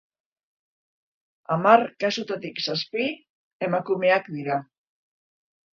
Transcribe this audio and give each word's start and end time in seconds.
Hamar 1.55 1.85
kasutatik 2.05 2.65
zazpi 2.67 3.07
emakumeak 3.69 4.35
dira. 4.39 4.63